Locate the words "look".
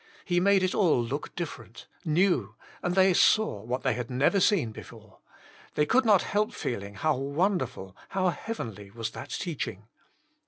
0.99-1.35